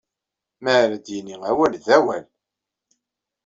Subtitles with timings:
[0.63, 2.25] Mi ara d-yini awal, d awal!